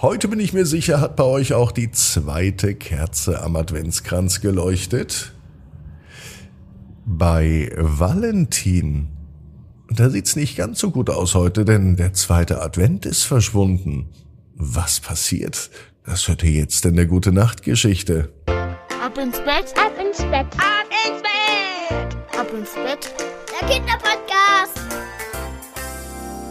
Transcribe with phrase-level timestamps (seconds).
[0.00, 5.34] Heute bin ich mir sicher, hat bei euch auch die zweite Kerze am Adventskranz geleuchtet.
[7.04, 9.08] Bei Valentin,
[9.90, 14.08] da sieht's nicht ganz so gut aus heute, denn der zweite Advent ist verschwunden.
[14.54, 15.68] Was passiert?
[16.06, 18.32] Das hört ihr jetzt in der Gute Nacht Geschichte.
[19.04, 23.14] Ab ins Bett, ab ins Bett, ab ins Bett, ab ins Bett.
[23.50, 24.77] Der Kinderpodcast.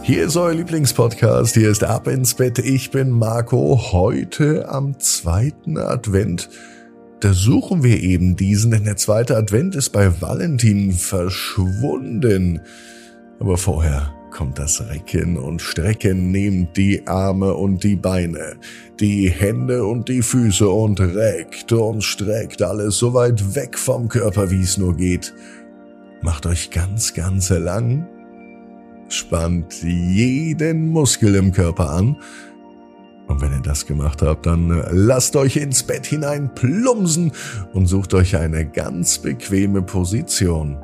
[0.08, 2.58] Hier ist euer Lieblingspodcast, hier ist Ab ins Bett.
[2.60, 3.92] Ich bin Marco.
[3.92, 6.48] Heute am zweiten Advent.
[7.20, 12.62] Da suchen wir eben diesen, denn der zweite Advent ist bei Valentin verschwunden.
[13.38, 18.56] Aber vorher kommt das Recken und Strecken, nehmt die Arme und die Beine,
[19.00, 24.50] die Hände und die Füße und reckt und streckt alles so weit weg vom Körper,
[24.50, 25.34] wie es nur geht.
[26.22, 28.06] Macht euch ganz, ganz lang
[29.08, 32.16] Spannt jeden Muskel im Körper an.
[33.26, 37.32] Und wenn ihr das gemacht habt, dann äh, lasst euch ins Bett hinein plumsen
[37.74, 40.78] und sucht euch eine ganz bequeme Position.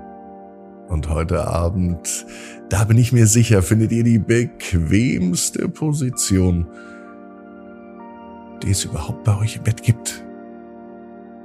[0.89, 2.27] Und heute Abend,
[2.69, 6.66] da bin ich mir sicher, findet ihr die bequemste Position,
[8.62, 10.22] die es überhaupt bei euch im Bett gibt.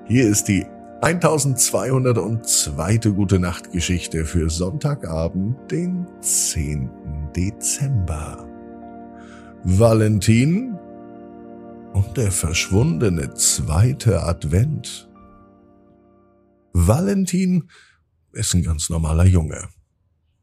[0.05, 0.65] Hier ist die
[1.01, 3.11] 1202.
[3.11, 6.89] Gute Nacht Geschichte für Sonntagabend, den 10.
[7.33, 8.45] Dezember.
[9.63, 10.77] Valentin
[11.93, 15.09] und der verschwundene zweite Advent.
[16.73, 17.69] Valentin
[18.33, 19.69] ist ein ganz normaler Junge.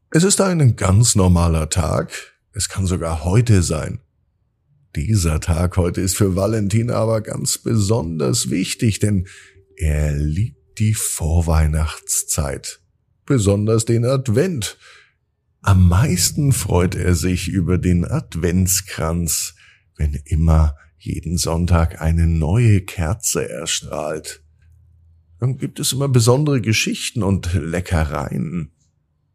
[0.09, 2.11] Es ist ein ganz normaler Tag.
[2.51, 3.99] Es kann sogar heute sein.
[4.95, 9.27] Dieser Tag heute ist für Valentin aber ganz besonders wichtig, denn
[9.77, 12.81] er liebt die Vorweihnachtszeit,
[13.25, 14.77] besonders den Advent.
[15.61, 19.55] Am meisten freut er sich über den Adventskranz,
[19.95, 24.43] wenn immer jeden Sonntag eine neue Kerze erstrahlt.
[25.39, 28.71] Dann gibt es immer besondere Geschichten und Leckereien.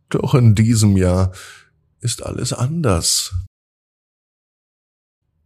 [0.09, 1.33] Doch in diesem Jahr
[2.01, 3.33] ist alles anders.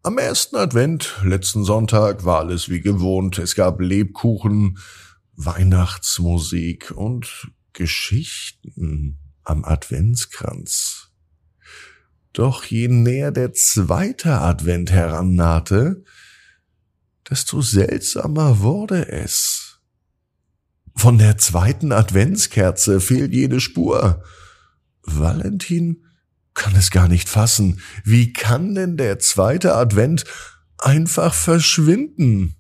[0.07, 3.41] Am ersten Advent, letzten Sonntag, war alles wie gewohnt.
[3.41, 4.79] Es gab Lebkuchen,
[5.35, 11.11] Weihnachtsmusik und Geschichten am Adventskranz.
[12.33, 16.05] Doch je näher der zweite Advent herannahte,
[17.29, 19.81] desto seltsamer wurde es.
[20.95, 24.23] Von der zweiten Adventskerze fehlt jede Spur.
[25.03, 26.06] Valentin
[26.57, 27.81] kann es gar nicht fassen.
[28.05, 30.25] Wie kann denn der zweite Advent
[30.79, 32.57] einfach verschwinden?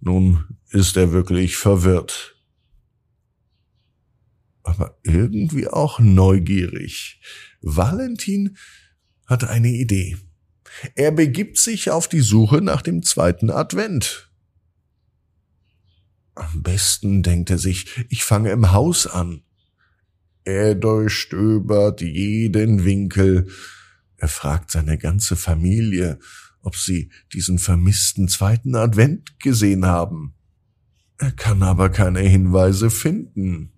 [0.00, 2.36] Nun ist er wirklich verwirrt.
[4.62, 7.20] Aber irgendwie auch neugierig.
[7.60, 8.56] Valentin
[9.26, 10.16] hat eine Idee.
[10.94, 14.30] Er begibt sich auf die Suche nach dem zweiten Advent.
[16.34, 19.42] Am besten denkt er sich, ich fange im Haus an.
[20.44, 23.48] Er durchstöbert jeden Winkel.
[24.16, 26.18] Er fragt seine ganze Familie,
[26.62, 30.34] ob sie diesen vermissten zweiten Advent gesehen haben.
[31.18, 33.72] Er kann aber keine Hinweise finden.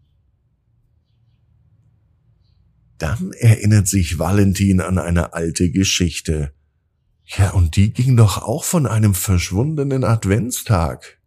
[2.99, 6.53] Dann erinnert sich Valentin an eine alte Geschichte.
[7.25, 11.19] Ja, und die ging doch auch von einem verschwundenen Adventstag.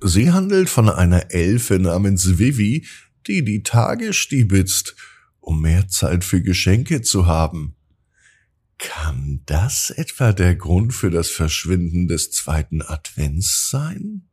[0.00, 2.86] Sie handelt von einer Elfe namens Vivi,
[3.26, 4.94] die die Tage stiebitzt,
[5.40, 7.76] um mehr Zeit für Geschenke zu haben.
[8.78, 14.28] Kann das etwa der Grund für das Verschwinden des zweiten Advents sein?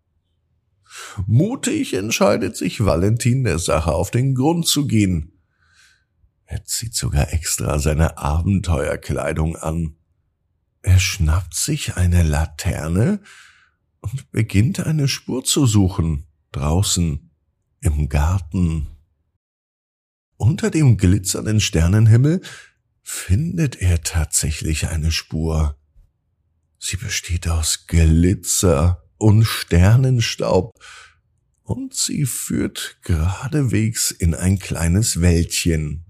[1.26, 5.32] Mutig entscheidet sich Valentin der Sache auf den Grund zu gehen.
[6.46, 9.96] Er zieht sogar extra seine Abenteuerkleidung an.
[10.82, 13.22] Er schnappt sich eine Laterne
[14.02, 17.31] und beginnt eine Spur zu suchen, draußen
[17.82, 18.88] im Garten.
[20.38, 22.42] Unter dem glitzernden Sternenhimmel
[23.04, 25.78] findet er tatsächlich eine Spur.
[26.80, 30.74] Sie besteht aus Glitzer und Sternenstaub
[31.64, 36.06] und sie führt geradewegs in ein kleines Wäldchen.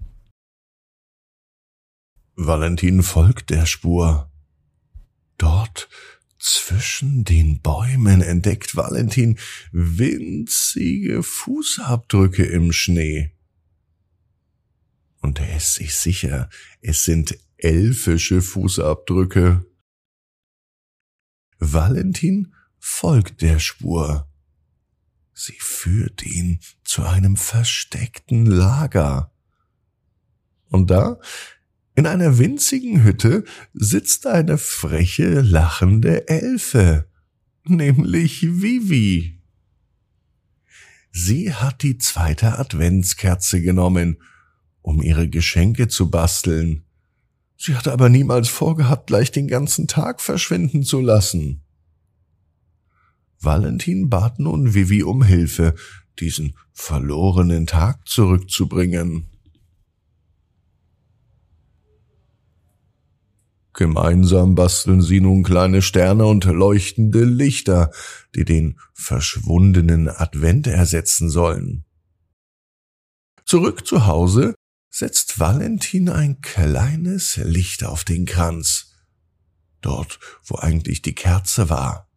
[2.34, 4.30] Valentin folgt der Spur.
[5.36, 5.88] Dort
[6.42, 9.38] zwischen den Bäumen entdeckt Valentin
[9.70, 13.30] winzige Fußabdrücke im Schnee.
[15.20, 16.50] Und er ist sich sicher,
[16.80, 19.64] es sind elfische Fußabdrücke.
[21.60, 24.28] Valentin folgt der Spur.
[25.32, 29.32] Sie führt ihn zu einem versteckten Lager.
[30.70, 31.20] Und da
[31.94, 33.44] In einer winzigen Hütte
[33.74, 37.06] sitzt eine freche, lachende Elfe,
[37.64, 39.38] nämlich Vivi.
[41.10, 44.16] Sie hat die zweite Adventskerze genommen,
[44.80, 46.84] um ihre Geschenke zu basteln.
[47.58, 51.62] Sie hatte aber niemals vorgehabt, gleich den ganzen Tag verschwinden zu lassen.
[53.38, 55.74] Valentin bat nun Vivi um Hilfe,
[56.18, 59.31] diesen verlorenen Tag zurückzubringen.
[63.82, 67.90] Gemeinsam basteln sie nun kleine Sterne und leuchtende Lichter,
[68.32, 71.84] die den verschwundenen Advent ersetzen sollen.
[73.44, 74.54] Zurück zu Hause
[74.88, 78.94] setzt Valentin ein kleines Licht auf den Kranz,
[79.80, 82.08] dort wo eigentlich die Kerze war.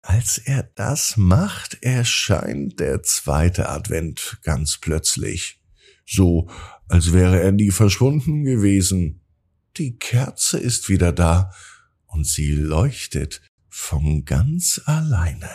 [0.00, 5.60] Als er das macht, erscheint der zweite Advent ganz plötzlich,
[6.06, 6.48] so
[6.86, 9.19] als wäre er nie verschwunden gewesen.
[9.76, 11.52] Die Kerze ist wieder da
[12.06, 15.50] und sie leuchtet von ganz alleine.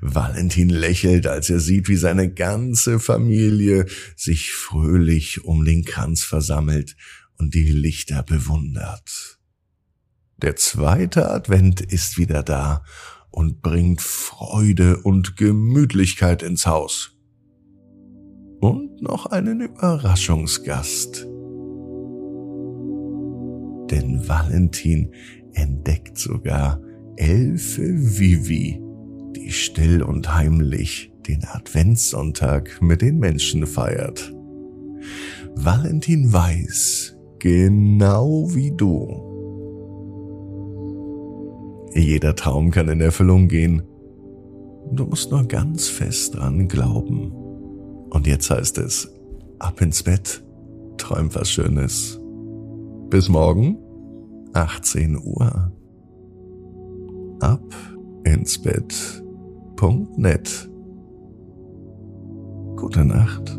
[0.00, 3.86] Valentin lächelt, als er sieht, wie seine ganze Familie
[4.16, 6.96] sich fröhlich um den Kranz versammelt
[7.38, 9.38] und die Lichter bewundert.
[10.38, 12.84] Der zweite Advent ist wieder da
[13.30, 17.12] und bringt Freude und Gemütlichkeit ins Haus.
[18.60, 21.26] Und noch einen Überraschungsgast
[23.90, 25.12] denn Valentin
[25.52, 26.80] entdeckt sogar
[27.16, 28.80] Elfe Vivi,
[29.36, 34.32] die still und heimlich den Adventssonntag mit den Menschen feiert.
[35.54, 39.26] Valentin weiß, genau wie du.
[41.94, 43.82] Jeder Traum kann in Erfüllung gehen.
[44.92, 47.32] Du musst nur ganz fest dran glauben.
[48.10, 49.12] Und jetzt heißt es,
[49.58, 50.42] ab ins Bett,
[50.96, 52.19] träum was Schönes.
[53.10, 53.76] Bis morgen,
[54.52, 55.72] 18 Uhr.
[57.40, 57.74] Ab
[58.22, 60.70] ins Bett.net.
[62.76, 63.58] Gute Nacht.